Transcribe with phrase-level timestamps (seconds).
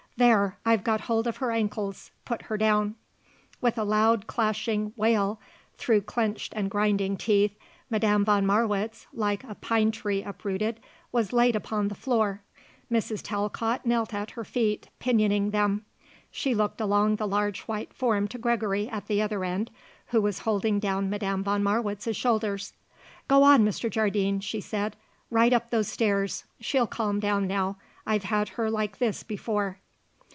[0.17, 2.11] "There; I've got hold of her ankles.
[2.25, 2.93] Put her down."
[3.59, 5.39] With a loud, clashing wail
[5.77, 7.57] through clenched and grinding teeth,
[7.89, 10.79] Madame von Marwitz, like a pine tree uprooted,
[11.11, 12.43] was laid upon the floor.
[12.91, 13.23] Mrs.
[13.23, 15.85] Talcott knelt at her feet, pinioning them.
[16.29, 19.71] She looked along the large white form to Gregory at the other end,
[20.09, 22.73] who was holding down Madame von Marwitz's shoulders.
[23.27, 23.89] "Go on, Mr.
[23.89, 24.95] Jardine," she said.
[25.31, 26.43] "Right up those stairs.
[26.59, 27.77] She'll calm down now.
[28.05, 29.79] I've had her like this before."